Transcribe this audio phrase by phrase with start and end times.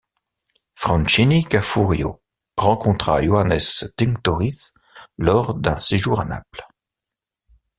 [0.73, 2.23] Franchini Gaffurio
[2.57, 4.73] rencontra Johannes Tinctoris
[5.19, 6.65] lors d'un séjour à Naples.